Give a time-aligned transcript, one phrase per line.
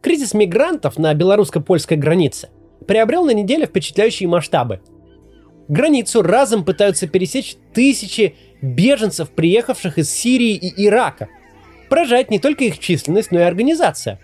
[0.00, 2.48] Кризис мигрантов на белорусско-польской границе
[2.86, 4.80] приобрел на неделю впечатляющие масштабы.
[5.68, 11.28] Границу разом пытаются пересечь тысячи беженцев, приехавших из Сирии и Ирака.
[11.88, 14.18] Поражает не только их численность, но и организация.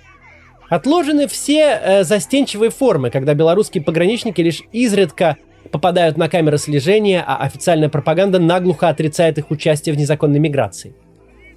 [0.69, 5.37] Отложены все э, застенчивые формы, когда белорусские пограничники лишь изредка
[5.71, 10.95] попадают на камеры слежения, а официальная пропаганда наглухо отрицает их участие в незаконной миграции.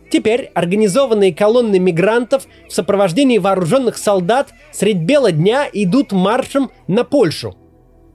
[0.09, 7.55] Теперь организованные колонны мигрантов в сопровождении вооруженных солдат средь бела дня идут маршем на Польшу.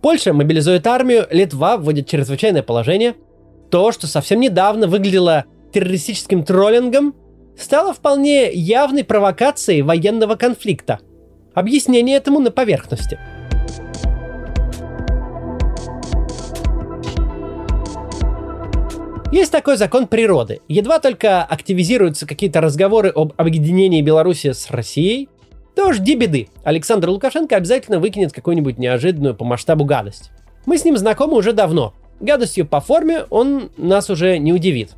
[0.02, 3.14] Польша мобилизует армию, Литва вводит чрезвычайное положение.
[3.70, 7.14] То, что совсем недавно выглядело террористическим троллингом,
[7.56, 10.98] стало вполне явной провокацией военного конфликта.
[11.54, 13.18] Объяснение этому на поверхности–
[19.34, 20.60] Есть такой закон природы.
[20.68, 25.28] Едва только активизируются какие-то разговоры об объединении Беларуси с Россией,
[25.74, 26.46] то жди беды.
[26.62, 30.30] Александр Лукашенко обязательно выкинет какую-нибудь неожиданную по масштабу гадость.
[30.66, 31.94] Мы с ним знакомы уже давно.
[32.20, 34.92] Гадостью по форме он нас уже не удивит.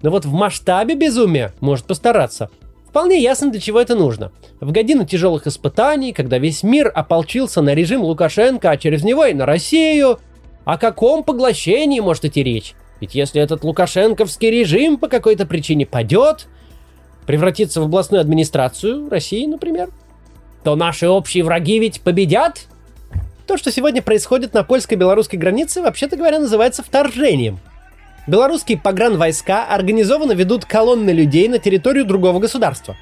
[0.00, 2.48] Но вот в масштабе безумия может постараться.
[2.88, 4.32] Вполне ясно, для чего это нужно.
[4.62, 9.34] В годину тяжелых испытаний, когда весь мир ополчился на режим Лукашенко, а через него и
[9.34, 10.18] на Россию,
[10.64, 12.74] о каком поглощении может идти речь?
[13.02, 16.46] Ведь если этот лукашенковский режим по какой-то причине падет,
[17.26, 19.88] превратится в областную администрацию России, например,
[20.62, 22.68] то наши общие враги ведь победят.
[23.48, 27.58] То, что сегодня происходит на польско-белорусской границе, вообще-то говоря, называется вторжением.
[28.28, 32.94] Белорусские погранвойска организованно ведут колонны людей на территорию другого государства.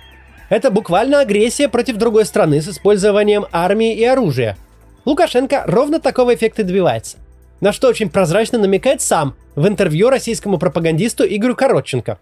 [0.48, 4.56] Это буквально агрессия против другой страны с использованием армии и оружия.
[5.04, 7.18] Лукашенко ровно такого эффекта добивается–
[7.60, 12.18] на что очень прозрачно намекает сам в интервью российскому пропагандисту Игорю Коротченко.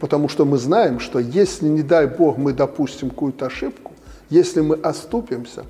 [0.00, 3.92] Потому что мы знаем, что если, не дай бог, мы допустим какую-то ошибку,
[4.30, 5.64] если мы оступимся,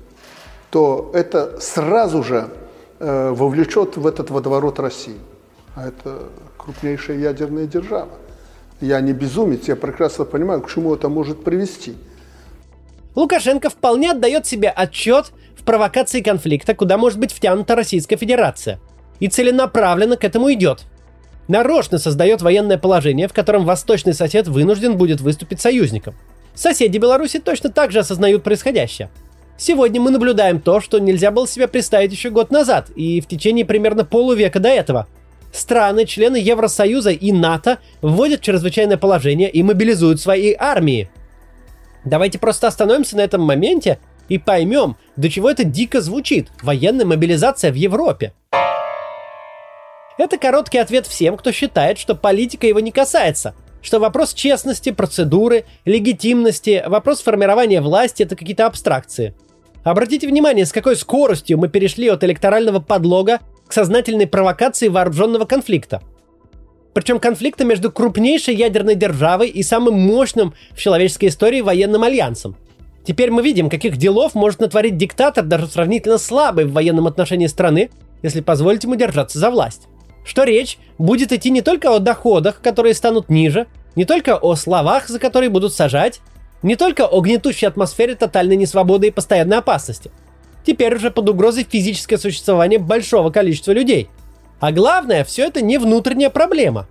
[0.69, 2.49] то это сразу же
[2.99, 5.17] э, вовлечет в этот водоворот России.
[5.75, 6.23] А это
[6.57, 8.09] крупнейшая ядерная держава.
[8.81, 11.95] Я не безумец, я прекрасно понимаю, к чему это может привести.
[13.15, 18.79] Лукашенко вполне отдает себе отчет в провокации конфликта, куда может быть втянута Российская Федерация
[19.19, 20.85] и целенаправленно к этому идет.
[21.47, 26.15] Нарочно создает военное положение, в котором восточный сосед вынужден будет выступить союзником.
[26.53, 29.09] Соседи Беларуси точно так же осознают происходящее.
[29.57, 33.65] Сегодня мы наблюдаем то, что нельзя было себе представить еще год назад и в течение
[33.65, 35.07] примерно полувека до этого.
[35.51, 41.09] Страны, члены Евросоюза и НАТО вводят чрезвычайное положение и мобилизуют свои армии.
[42.05, 46.49] Давайте просто остановимся на этом моменте и поймем, до чего это дико звучит.
[46.61, 48.33] Военная мобилизация в Европе.
[50.19, 55.63] Это короткий ответ всем, кто считает, что политика его не касается, что вопрос честности, процедуры,
[55.85, 59.33] легитимности, вопрос формирования власти– это какие-то абстракции.
[59.85, 66.01] Обратите внимание, с какой скоростью мы перешли от электорального подлога к сознательной провокации вооруженного конфликта.
[66.93, 72.57] Причем конфликта между крупнейшей ядерной державой и самым мощным в человеческой истории военным альянсом.
[73.05, 77.89] Теперь мы видим, каких делов может натворить диктатор даже сравнительно слабый в военном отношении страны,
[78.21, 79.87] если позволить ему держаться за власть
[80.23, 85.07] что речь будет идти не только о доходах, которые станут ниже, не только о словах,
[85.07, 86.21] за которые будут сажать,
[86.61, 90.11] не только о гнетущей атмосфере тотальной несвободы и постоянной опасности.
[90.65, 94.09] Теперь уже под угрозой физическое существование большого количества людей.
[94.59, 96.87] А главное, все это не внутренняя проблема.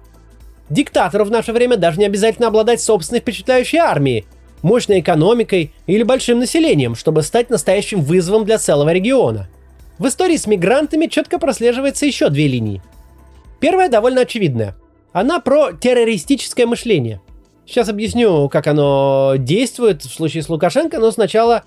[0.71, 4.27] Диктатору в наше время даже не обязательно обладать собственной впечатляющей армией,
[4.63, 9.49] мощной экономикой или большим населением, чтобы стать настоящим вызовом для целого региона.
[9.99, 12.83] В истории с мигрантами четко прослеживается еще две линии–
[13.61, 14.77] Первая довольно очевидная.
[15.13, 17.21] Она про террористическое мышление.
[17.67, 21.65] Сейчас объясню, как оно действует в случае с Лукашенко, но сначала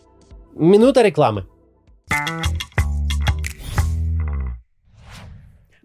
[0.54, 1.46] минута рекламы.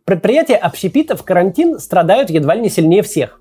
[0.05, 3.41] Предприятия общепита в карантин страдают едва ли не сильнее всех.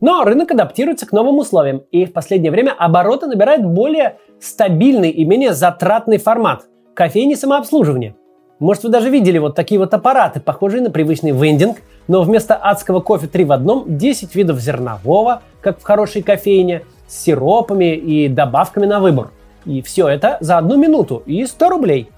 [0.00, 5.24] Но рынок адаптируется к новым условиям, и в последнее время обороты набирает более стабильный и
[5.24, 6.64] менее затратный формат–
[6.94, 8.16] кофейни самообслуживания.
[8.62, 13.00] Может, вы даже видели вот такие вот аппараты, похожие на привычный вендинг, но вместо адского
[13.00, 18.86] кофе 3 в одном 10 видов зернового, как в хорошей кофейне, с сиропами и добавками
[18.86, 19.30] на выбор.
[19.64, 22.08] И все это за одну минуту и 100 рублей.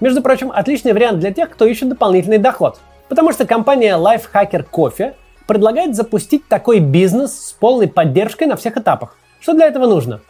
[0.00, 2.78] Между прочим, отличный вариант для тех, кто ищет дополнительный доход.
[3.08, 5.14] Потому что компания Lifehacker Coffee
[5.46, 9.16] предлагает запустить такой бизнес с полной поддержкой на всех этапах.
[9.40, 10.20] Что для этого нужно?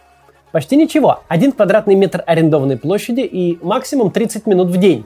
[0.53, 1.23] Почти ничего.
[1.27, 5.05] Один квадратный метр арендованной площади и максимум 30 минут в день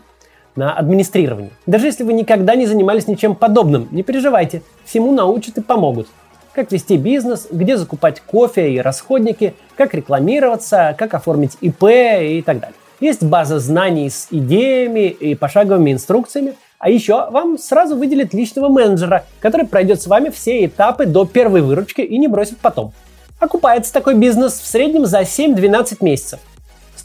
[0.56, 1.52] на администрирование.
[1.66, 6.08] Даже если вы никогда не занимались ничем подобным, не переживайте, всему научат и помогут.
[6.54, 12.62] как вести бизнес, где закупать кофе и расходники, как рекламироваться, как оформить ИП и так
[12.62, 12.78] далее.
[13.02, 19.26] Есть база знаний с идеями и пошаговыми инструкциями, а еще вам сразу выделят личного менеджера,
[19.42, 22.94] который пройдет с вами все этапы до первой выручки и не бросит потом.
[23.40, 26.40] Окупается такой бизнес в среднем за 7-12 месяцев.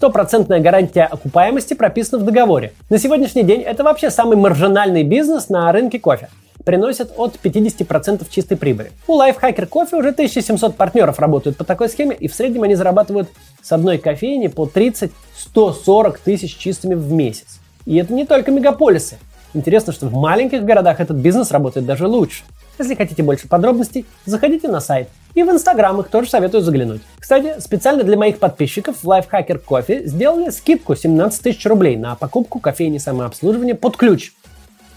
[0.01, 2.73] Стопроцентная гарантия окупаемости прописана в договоре.
[2.89, 6.31] На сегодняшний день это вообще самый маржинальный бизнес на рынке кофе
[6.65, 8.93] приносят от 50% чистой прибыли.
[9.07, 13.29] У Lifehacker Coffee уже 1700 партнеров работают по такой схеме, и в среднем они зарабатывают
[13.61, 17.61] с одной кофейни по 30-140 тысяч чистыми в месяц.
[17.85, 19.19] И это не только мегаполисы.
[19.53, 22.45] Интересно, что в маленьких городах этот бизнес работает даже лучше.
[22.79, 25.11] Если хотите больше подробностей, заходите на сайт.
[25.35, 27.03] И в Инстаграм их тоже советую заглянуть.
[27.19, 32.59] Кстати, специально для моих подписчиков в Lifehacker Coffee сделали скидку 17 тысяч рублей на покупку
[32.59, 34.33] кофейни самообслуживания под ключ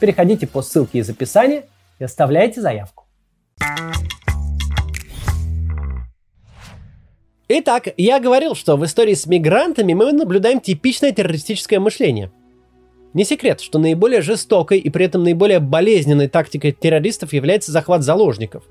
[0.03, 1.63] переходите по ссылке из описания
[1.97, 3.06] и оставляйте заявку.
[7.47, 12.33] Итак, я говорил, что в истории с мигрантами мы наблюдаем типичное террористическое мышление.
[13.13, 18.65] Не секрет, что наиболее жестокой и при этом наиболее болезненной тактикой террористов является захват заложников.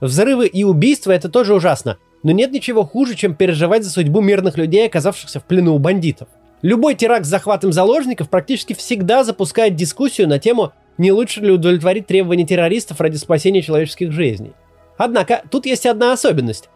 [0.00, 4.56] Взрывы и убийства это тоже ужасно, но нет ничего хуже, чем переживать за судьбу мирных
[4.56, 6.28] людей, оказавшихся в плену у бандитов.
[6.62, 12.06] Любой теракт с захватом заложников практически всегда запускает дискуссию на тему, не лучше ли удовлетворить
[12.06, 14.52] требования террористов ради спасения человеческих жизней.
[14.98, 16.68] Однако, тут есть одна особенность.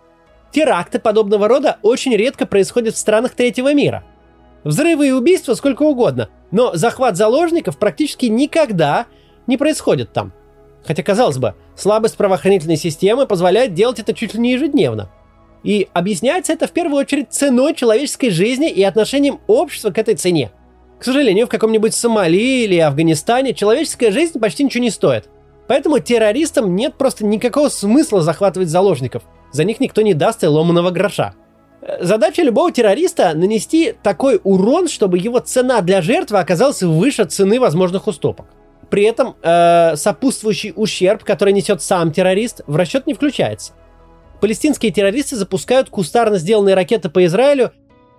[0.51, 4.05] Теракты подобного рода очень редко происходят в странах третьего мира.
[4.63, 9.07] Взрывы и убийства сколько угодно, но захват заложников практически никогда
[9.47, 10.33] не происходит там.
[10.87, 15.11] Хотя, казалось бы, слабость правоохранительной системы позволяет делать это чуть ли не ежедневно–
[15.65, 20.53] и объясняется это в первую очередь ценой человеческой жизни и отношением общества к этой цене.
[21.01, 25.29] К сожалению, в каком-нибудь Сомали или Афганистане человеческая жизнь почти ничего не стоит.
[25.67, 29.23] Поэтому террористам нет просто никакого смысла захватывать заложников.
[29.53, 31.35] За них никто не даст и ломаного гроша.
[32.01, 38.07] Задача любого террориста нанести такой урон, чтобы его цена для жертвы оказалась выше цены возможных
[38.07, 38.47] уступок.
[38.95, 43.73] При этом э, сопутствующий ущерб, который несет сам террорист, в расчет не включается
[44.45, 47.73] палестинские террористы запускают кустарно сделанные ракеты по Израилю,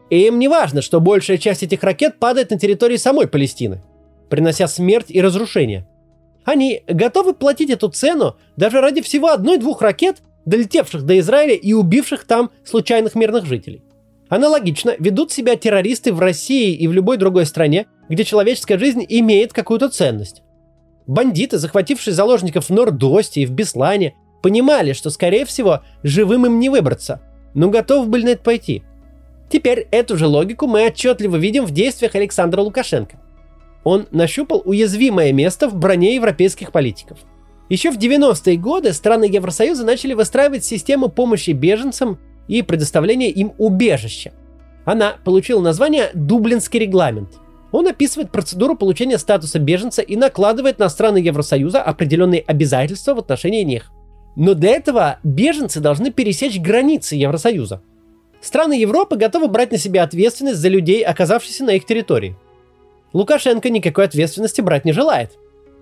[0.09, 3.83] и им не важно, что большая часть этих ракет падает на территории самой Палестины,
[4.27, 5.87] принося смерть и разрушение.
[6.43, 12.25] Они готовы платить эту цену даже ради всего одной-двух ракет, долетевших до Израиля и убивших
[12.25, 13.83] там случайных мирных жителей.
[14.27, 19.53] Аналогично ведут себя террористы в России и в любой другой стране, где человеческая жизнь имеет
[19.53, 20.41] какую-то ценность.
[21.07, 24.15] Бандиты, захватившие заложников в Нордосте и в Беслане,
[24.45, 27.19] Понимали, что, скорее всего, живым им не выбраться,
[27.55, 28.83] но готовы были на это пойти.
[29.49, 33.19] Теперь эту же логику мы отчетливо видим в действиях Александра Лукашенко.
[33.83, 37.17] Он нащупал уязвимое место в броне европейских политиков.
[37.69, 44.31] Еще в 90-е годы страны Евросоюза начали выстраивать систему помощи беженцам и предоставления им убежища.
[44.85, 47.39] Она получила название «Дублинский регламент».
[47.75, 53.63] Он описывает процедуру получения статуса беженца и накладывает на страны Евросоюза определенные обязательства в отношении
[53.63, 53.91] них.
[54.37, 57.81] Но для этого беженцы должны пересечь границы Евросоюза.
[58.39, 62.37] Страны Европы готовы брать на себя ответственность за людей, оказавшихся на их территории.
[63.11, 65.31] Лукашенко никакой ответственности брать не желает.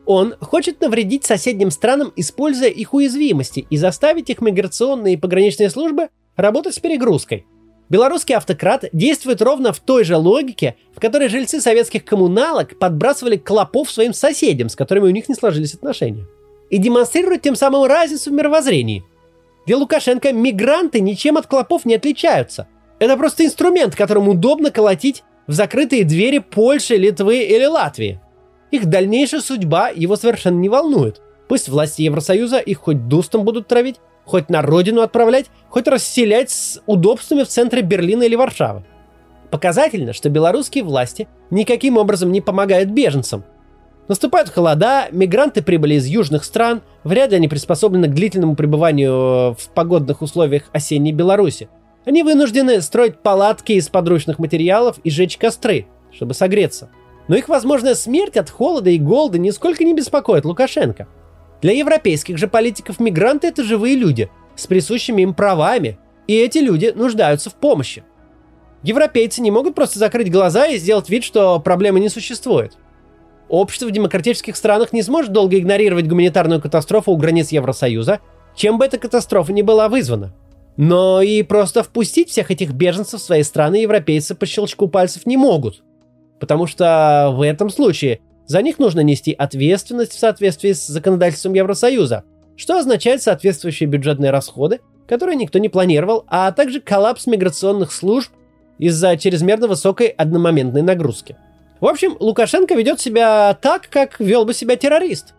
[0.07, 6.09] Он хочет навредить соседним странам, используя их уязвимости и заставить их миграционные и пограничные службы
[6.37, 7.45] работать с перегрузкой.
[7.89, 13.91] Белорусский автократ действует ровно в той же логике, в которой жильцы советских коммуналок подбрасывали клопов
[13.91, 16.25] своим соседям, с которыми у них не сложились отношения
[16.73, 19.03] и демонстрирует тем самым разницу в мировоззрении.
[19.67, 22.67] Для Лукашенко мигранты ничем от клопов не отличаются.
[22.97, 28.19] Это просто инструмент, которым удобно колотить в закрытые двери Польши, Литвы или Латвии.
[28.71, 31.21] Их дальнейшая судьба его совершенно не волнует.
[31.47, 36.81] Пусть власти Евросоюза их хоть дустом будут травить, хоть на родину отправлять, хоть расселять с
[36.85, 38.83] удобствами в центре Берлина или Варшавы.
[39.51, 43.43] Показательно, что белорусские власти никаким образом не помогают беженцам,
[44.07, 49.69] Наступают холода, мигранты прибыли из южных стран, вряд ли они приспособлены к длительному пребыванию в
[49.73, 51.69] погодных условиях осенней Беларуси.
[52.03, 56.89] Они вынуждены строить палатки из подручных материалов и жечь костры, чтобы согреться.
[57.29, 61.07] Но их возможная смерть от холода и голода нисколько не беспокоит Лукашенко.
[61.63, 66.91] Для европейских же политиков мигранты это живые люди с присущими им правами, и эти люди
[66.93, 68.03] нуждаются в помощи.
[68.83, 72.77] Европейцы не могут просто закрыть глаза и сделать вид, что проблемы не существует.
[73.47, 78.19] Общество в демократических странах не сможет долго игнорировать гуманитарную катастрофу у границ Евросоюза,
[78.57, 80.33] чем бы эта катастрофа ни была вызвана.
[80.75, 85.37] Но и просто впустить всех этих беженцев в свои страны европейцы по щелчку пальцев не
[85.37, 85.81] могут.
[86.41, 88.19] Потому что в этом случае
[88.53, 92.23] за них нужно нести ответственность в соответствии с законодательством Евросоюза.
[92.55, 98.31] что означает соответствующие бюджетные расходы, которые никто не планировал, а также коллапс миграционных служб
[98.77, 101.35] из-за чрезмерно высокой одномоментной нагрузки.
[101.81, 105.33] В общем, Лукашенко ведет себя так, как вел бы себя террорист.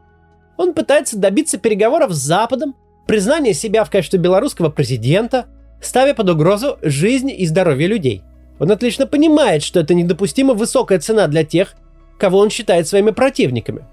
[0.56, 2.74] Он пытается добиться переговоров с Западом,
[3.06, 5.46] признания себя в качестве белорусского президента,
[5.80, 8.24] ставя под угрозу жизнь и здоровье людей.
[8.58, 11.76] Он отлично понимает, что это недопустимо высокая цена для тех,
[12.18, 13.84] кого он считает своими противниками.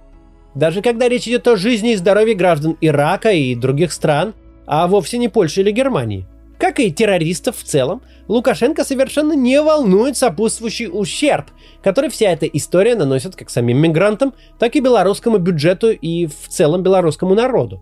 [0.55, 4.33] Даже когда речь идет о жизни и здоровье граждан Ирака и других стран,
[4.65, 6.25] а вовсе не Польши или Германии.
[6.57, 11.47] Как и террористов в целом, Лукашенко совершенно не волнует сопутствующий ущерб,
[11.81, 16.83] который вся эта история наносит как самим мигрантам, так и белорусскому бюджету и в целом
[16.83, 17.81] белорусскому народу.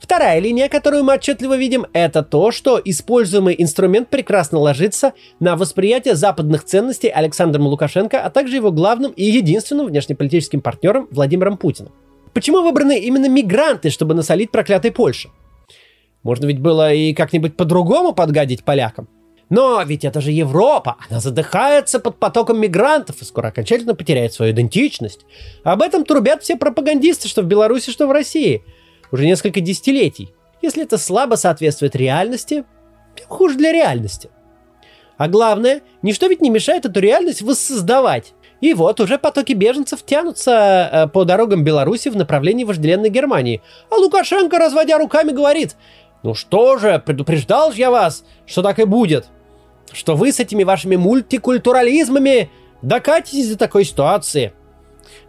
[0.00, 6.14] Вторая линия, которую мы отчетливо видим, это то, что используемый инструмент прекрасно ложится на восприятие
[6.14, 11.92] западных ценностей Александром Лукашенко, а также его главным и единственным внешнеполитическим партнером Владимиром Путиным.
[12.32, 15.30] Почему выбраны именно мигранты, чтобы насолить проклятой Польше?
[16.22, 19.08] Можно ведь было и как-нибудь по-другому подгадить полякам.
[19.50, 24.52] Но ведь это же Европа, она задыхается под потоком мигрантов и скоро окончательно потеряет свою
[24.52, 25.24] идентичность.
[25.64, 28.62] Об этом трубят все пропагандисты, что в Беларуси, что в России–
[29.10, 30.34] уже несколько десятилетий.
[30.62, 32.64] Если это слабо соответствует реальности,
[33.16, 34.30] тем хуже для реальности.
[35.16, 38.34] А главное, ничто ведь не мешает эту реальность воссоздавать.
[38.60, 43.62] И вот уже потоки беженцев тянутся э, по дорогам Беларуси в направлении вожделенной Германии.
[43.90, 45.76] А Лукашенко, разводя руками, говорит,
[46.22, 49.26] ну что же, предупреждал же я вас, что так и будет.
[49.92, 52.50] Что вы с этими вашими мультикультурализмами
[52.82, 54.52] докатитесь до такой ситуации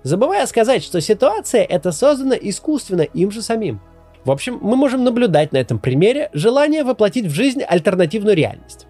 [0.03, 3.81] забывая сказать, что ситуация эта создана искусственно им же самим.
[4.25, 8.87] В общем, мы можем наблюдать на этом примере желание воплотить в жизнь альтернативную реальность.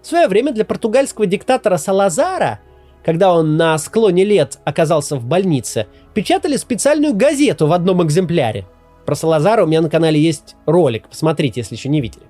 [0.00, 2.60] В свое время для португальского диктатора Салазара,
[3.04, 8.66] когда он на склоне лет оказался в больнице, печатали специальную газету в одном экземпляре.
[9.06, 12.24] Про Салазара у меня на канале есть ролик, посмотрите, если еще не видели.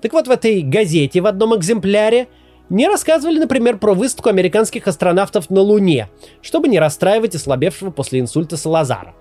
[0.00, 2.28] Так вот, в этой газете в одном экземпляре
[2.68, 6.08] не рассказывали, например, про высадку американских астронавтов на Луне,
[6.42, 9.14] чтобы не расстраивать ослабевшего после инсульта Салазара.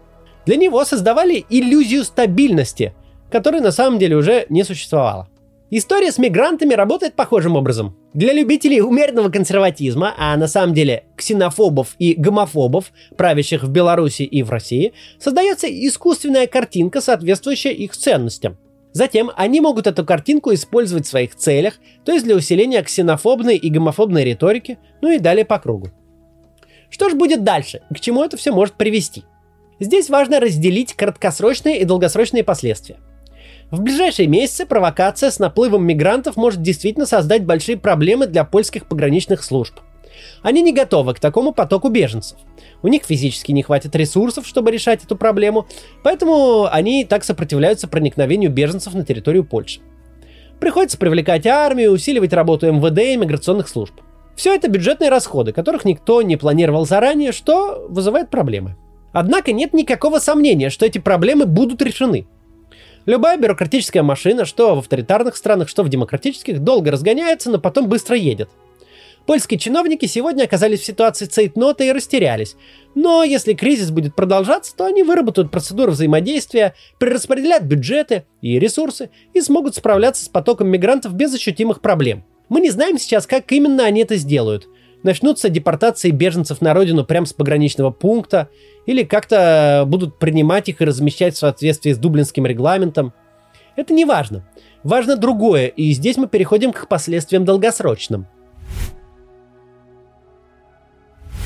[0.46, 2.94] Для него создавали иллюзию стабильности,
[3.32, 5.30] которой на самом деле уже не существовало.
[5.76, 7.98] История с мигрантами работает похожим образом.
[8.14, 14.44] Для любителей умеренного консерватизма, а на самом деле ксенофобов и гомофобов, правящих в Беларуси и
[14.44, 18.58] в России, создается искусственная картинка, соответствующая их ценностям.
[18.94, 23.70] Затем они могут эту картинку использовать в своих целях, то есть для усиления ксенофобной и
[23.70, 25.90] гомофобной риторики, ну и далее по кругу.
[26.90, 27.82] Что же будет дальше?
[27.94, 29.24] К чему это все может привести?
[29.80, 32.98] Здесь важно разделить краткосрочные и долгосрочные последствия.
[33.72, 39.44] В ближайшие месяцы провокация с наплывом мигрантов может действительно создать большие проблемы для польских пограничных
[39.44, 39.80] служб–
[40.42, 42.38] они не готовы к такому потоку беженцев.
[42.82, 45.68] У них физически не хватит ресурсов, чтобы решать эту проблему,
[46.04, 49.80] поэтому они так сопротивляются проникновению беженцев на территорию Польши.
[50.60, 53.94] Приходится привлекать армию, усиливать работу МВД и миграционных служб.
[54.36, 58.76] Все это бюджетные расходы, которых никто не планировал заранее, что вызывает проблемы.
[59.12, 62.28] Однако нет никакого сомнения, что эти проблемы будут решены.
[63.06, 68.16] Любая бюрократическая машина, что в авторитарных странах, что в демократических, долго разгоняется, но потом быстро
[68.16, 68.50] едет–
[69.26, 72.58] Польские чиновники сегодня оказались в ситуации цейтнота и растерялись.
[72.94, 79.40] Но если кризис будет продолжаться, то они выработают процедуры взаимодействия, перераспределят бюджеты и ресурсы и
[79.40, 82.26] смогут справляться с потоком мигрантов без ощутимых проблем.
[82.50, 84.68] Мы не знаем сейчас, как именно они это сделают.
[85.04, 88.50] Начнутся депортации беженцев на родину прямо с пограничного пункта,
[88.86, 93.14] или как-то будут принимать их и размещать в соответствии с дублинским регламентом.
[93.78, 94.46] Это не важно.
[94.84, 98.28] Важно другое, и здесь мы переходим к последствиям долгосрочным–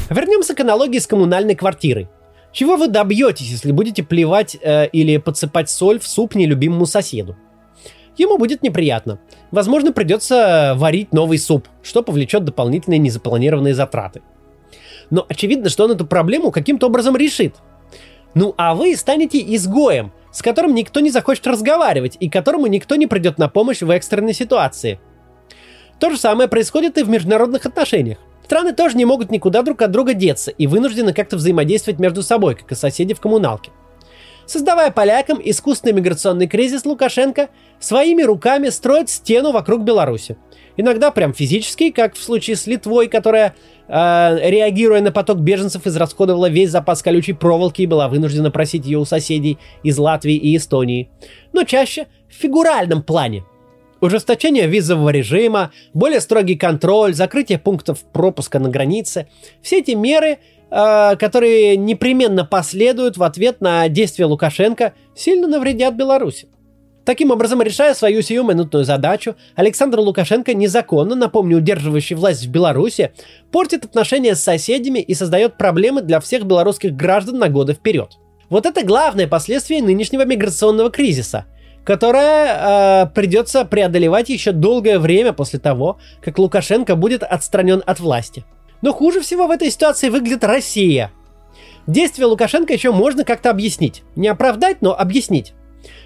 [0.10, 2.08] Вернемся к аналогии с коммунальной квартирой.
[2.54, 7.36] Чего вы добьетесь, если будете плевать э, или подсыпать соль в суп нелюбимому соседу?
[8.18, 9.20] Ему будет неприятно.
[9.52, 14.22] Возможно, придется варить новый суп, что повлечет дополнительные незапланированные затраты.
[15.10, 17.56] Но очевидно, что он эту проблему каким-то образом решит.
[18.34, 23.08] Ну а вы станете изгоем, с которым никто не захочет разговаривать и которому никто не
[23.08, 25.00] придет на помощь в экстренной ситуации.
[26.00, 28.18] То же самое происходит и в международных отношениях.
[28.48, 32.56] Страны тоже не могут никуда друг от друга деться и вынуждены как-то взаимодействовать между собой,
[32.56, 33.72] как и соседи в коммуналке.
[34.46, 37.50] Создавая полякам искусственный миграционный кризис, Лукашенко
[37.82, 40.38] своими руками строит стену вокруг Беларуси.
[40.78, 43.54] Иногда прям физически, как в случае с Литвой, которая,
[43.90, 49.00] э, реагируя на поток беженцев, израсходовала весь запас колючей проволоки и была вынуждена просить ее
[49.00, 51.10] у соседей из Латвии и Эстонии.
[51.52, 53.44] Но чаще в фигуральном плане–
[54.00, 59.28] Ужесточение визового режима, более строгий контроль, закрытие пунктов пропуска на границе–
[59.62, 60.38] все эти меры
[60.70, 66.48] э, которые непременно последуют в ответ на действия Лукашенко, сильно навредят Беларуси.
[67.08, 73.14] Таким образом, решая свою сиюминутную задачу, Александр Лукашенко незаконно, напомню, удерживающий власть в Беларуси,
[73.50, 78.18] портит отношения с соседями и создает проблемы для всех белорусских граждан на годы вперед.
[78.50, 81.46] Вот это главное последствие нынешнего миграционного кризиса,
[81.88, 88.44] которое э, придется преодолевать еще долгое время после того, как Лукашенко будет отстранен от власти.
[88.82, 91.14] Но хуже всего в этой ситуации выглядит Россия.
[91.88, 94.04] Действия Лукашенко еще можно как-то объяснить.
[94.18, 95.54] Не оправдать, но объяснить.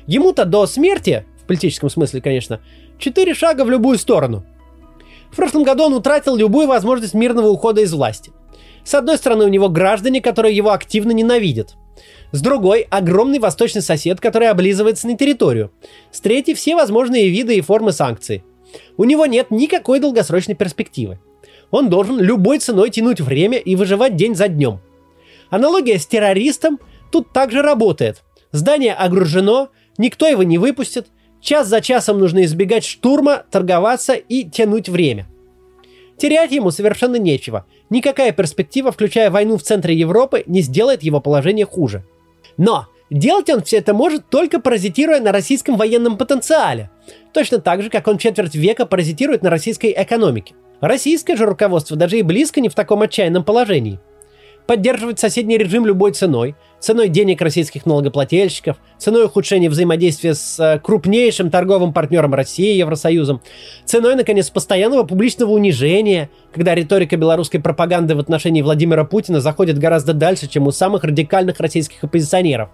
[0.05, 2.59] Ему-то до смерти, в политическом смысле, конечно,
[2.99, 4.45] четыре шага в любую сторону.
[5.31, 8.31] В прошлом году он утратил любую возможность мирного ухода из власти.
[8.83, 11.75] С одной стороны, у него граждане, которые его активно ненавидят.
[12.31, 15.71] С другой, огромный восточный сосед, который облизывается на территорию.
[16.11, 18.43] С третьей, все возможные виды и формы санкций.
[18.97, 21.19] У него нет никакой долгосрочной перспективы.
[21.71, 24.79] Он должен любой ценой тянуть время и выживать день за днем.
[25.49, 26.79] Аналогия с террористом
[27.11, 28.23] тут также работает.
[28.51, 31.07] Здание огружено, Никто его не выпустит.
[31.41, 35.27] Час за часом нужно избегать штурма, торговаться и тянуть время.
[36.17, 37.65] Терять ему совершенно нечего.
[37.89, 42.03] Никакая перспектива, включая войну в центре Европы, не сделает его положение хуже.
[42.57, 46.89] Но делать он все это может только паразитируя на российском военном потенциале.
[47.33, 50.55] Точно так же, как он четверть века паразитирует на российской экономике.
[50.79, 53.99] Российское же руководство даже и близко не в таком отчаянном положении–
[54.67, 61.49] поддерживать соседний режим любой ценой, ценой денег российских налогоплательщиков, ценой ухудшения взаимодействия с э, крупнейшим
[61.49, 63.41] торговым партнером России, Евросоюзом,
[63.85, 70.13] ценой, наконец, постоянного публичного унижения, когда риторика белорусской пропаганды в отношении Владимира Путина заходит гораздо
[70.13, 72.69] дальше, чем у самых радикальных российских оппозиционеров.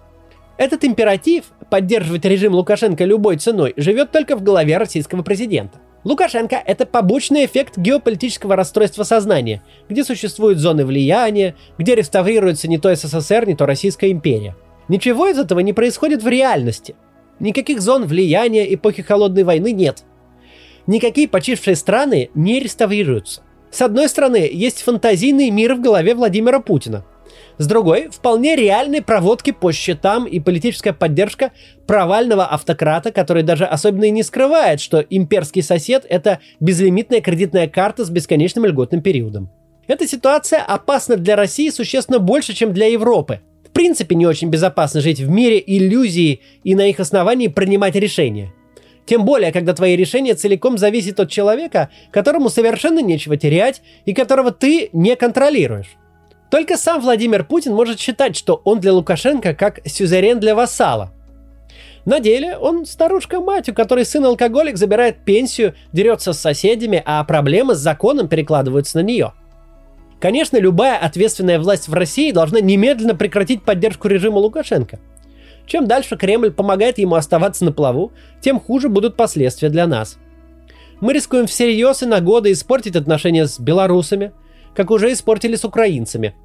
[0.56, 5.78] Этот императив поддерживать режим Лукашенко любой ценой живет только в голове российского президента.
[6.04, 12.94] Лукашенко– это побочный эффект геополитического расстройства сознания, где существуют зоны влияния, где реставрируется не то
[12.94, 14.56] СССР, не то Российская империя.
[14.88, 16.94] Ничего из этого не происходит в реальности.
[17.40, 20.04] Никаких зон влияния эпохи Холодной войны нет.
[20.86, 23.42] Никакие почившие страны не реставрируются.
[23.70, 27.04] С одной стороны, есть фантазийный мир в голове Владимира Путина–
[27.58, 31.52] с другой, вполне реальные проводки по счетам и политическая поддержка
[31.86, 38.04] провального автократа, который даже особенно и не скрывает, что имперский сосед– это безлимитная кредитная карта
[38.04, 39.50] с бесконечным льготным периодом.
[39.88, 43.40] Эта ситуация опасна для России существенно больше, чем для Европы.
[43.64, 48.52] В принципе, не очень безопасно жить в мире иллюзий и на их основании принимать решения.
[49.06, 54.52] Тем более, когда твои решения целиком зависят от человека, которому совершенно нечего терять и которого
[54.52, 55.96] ты не контролируешь.
[56.50, 61.12] Только сам Владимир Путин может считать, что он для Лукашенко как сюзерен для вассала.
[62.06, 67.78] На деле он старушка-мать, у которой сын-алкоголик забирает пенсию, дерется с соседями, а проблемы с
[67.78, 69.34] законом перекладываются на нее.
[70.18, 74.98] Конечно, любая ответственная власть в России должна немедленно прекратить поддержку режима Лукашенко.
[75.66, 80.16] Чем дальше Кремль помогает ему оставаться на плаву, тем хуже будут последствия для нас.
[81.00, 84.32] Мы рискуем всерьез и на годы испортить отношения с белорусами–
[84.78, 86.36] как уже испортили с украинцами.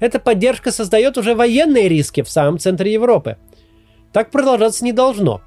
[0.00, 3.36] Эта поддержка создает уже военные риски в самом центре Европы.
[4.14, 5.42] Так продолжаться не должно.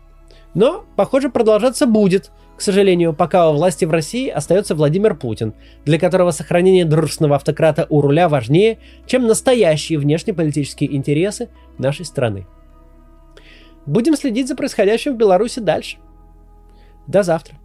[0.53, 5.97] Но, похоже, продолжаться будет, к сожалению, пока у власти в России остается Владимир Путин, для
[5.97, 12.45] которого сохранение дружественного автократа у руля важнее, чем настоящие внешнеполитические интересы нашей страны.
[13.87, 15.97] Будем следить за происходящим в Беларуси дальше.
[17.07, 17.57] До завтра.